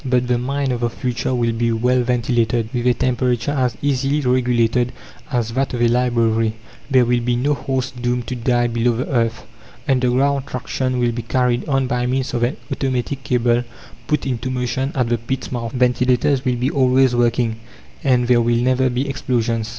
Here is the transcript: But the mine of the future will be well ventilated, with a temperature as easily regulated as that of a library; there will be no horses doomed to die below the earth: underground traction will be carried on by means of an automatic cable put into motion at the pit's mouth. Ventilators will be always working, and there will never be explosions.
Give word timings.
But 0.03 0.27
the 0.27 0.39
mine 0.39 0.71
of 0.71 0.79
the 0.79 0.89
future 0.89 1.35
will 1.35 1.51
be 1.53 1.71
well 1.71 2.01
ventilated, 2.01 2.69
with 2.73 2.87
a 2.87 2.93
temperature 2.95 3.51
as 3.51 3.77
easily 3.83 4.21
regulated 4.21 4.93
as 5.31 5.49
that 5.51 5.75
of 5.75 5.81
a 5.83 5.87
library; 5.87 6.55
there 6.89 7.05
will 7.05 7.19
be 7.21 7.35
no 7.35 7.53
horses 7.53 7.91
doomed 7.91 8.25
to 8.25 8.35
die 8.35 8.65
below 8.65 8.97
the 8.97 9.07
earth: 9.07 9.43
underground 9.87 10.47
traction 10.47 10.97
will 10.97 11.11
be 11.11 11.21
carried 11.21 11.69
on 11.69 11.85
by 11.85 12.07
means 12.07 12.33
of 12.33 12.41
an 12.41 12.57
automatic 12.71 13.23
cable 13.23 13.63
put 14.07 14.25
into 14.25 14.49
motion 14.49 14.91
at 14.95 15.07
the 15.09 15.19
pit's 15.19 15.51
mouth. 15.51 15.71
Ventilators 15.71 16.43
will 16.45 16.55
be 16.55 16.71
always 16.71 17.13
working, 17.15 17.57
and 18.03 18.27
there 18.27 18.41
will 18.41 18.55
never 18.57 18.89
be 18.89 19.07
explosions. 19.07 19.69